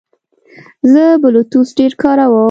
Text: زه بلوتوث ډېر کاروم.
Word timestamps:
زه 0.91 1.03
بلوتوث 1.21 1.69
ډېر 1.79 1.93
کاروم. 2.01 2.33